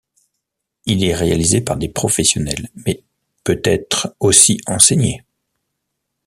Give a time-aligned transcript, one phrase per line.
[0.87, 3.03] Il est réalisé par des professionnels mais
[3.43, 5.21] peut être aussi enseigné.